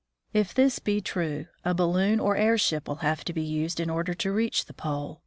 If 0.33 0.55
this 0.55 0.79
be 0.79 0.99
true, 0.99 1.45
a 1.63 1.75
balloon 1.75 2.19
or 2.19 2.35
airship 2.35 2.87
will 2.87 2.95
have 3.05 3.23
to 3.25 3.33
be 3.33 3.43
used 3.43 3.79
in 3.79 3.87
order 3.91 4.15
to 4.15 4.31
reach 4.31 4.65
the 4.65 4.73
pole. 4.73 5.19